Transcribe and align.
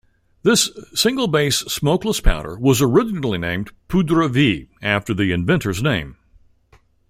This 0.41 0.71
single-base 0.95 1.59
smokeless 1.71 2.21
powder 2.21 2.57
was 2.57 2.81
originally 2.81 3.37
named 3.37 3.69
"Poudre 3.87 4.27
V" 4.29 4.67
after 4.81 5.13
the 5.13 5.31
inventor's 5.31 5.83
name. 5.83 6.17